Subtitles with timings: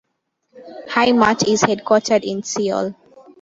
[0.89, 2.95] Hi-Mart is headquartered in Seoul.